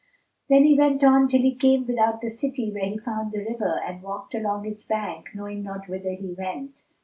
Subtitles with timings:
[0.49, 3.79] Then he went on, till he came without the city, where he found the river,
[3.83, 6.85] and walked along its bank, knowing not whither he went.